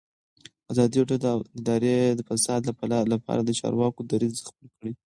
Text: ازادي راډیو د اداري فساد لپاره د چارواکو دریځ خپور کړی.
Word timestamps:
ازادي 0.71 0.95
راډیو 0.99 1.17
د 1.23 1.25
اداري 1.59 1.95
فساد 2.27 2.61
لپاره 3.13 3.41
د 3.43 3.49
چارواکو 3.59 3.99
دریځ 4.11 4.37
خپور 4.47 4.69
کړی. 4.77 4.91